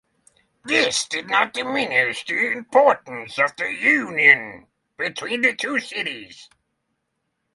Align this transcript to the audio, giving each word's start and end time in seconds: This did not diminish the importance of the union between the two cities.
This 0.65 1.07
did 1.07 1.29
not 1.29 1.53
diminish 1.53 2.25
the 2.25 2.51
importance 2.53 3.37
of 3.37 3.55
the 3.55 3.71
union 3.71 4.65
between 4.97 5.41
the 5.43 5.55
two 5.55 5.77
cities. 5.79 6.49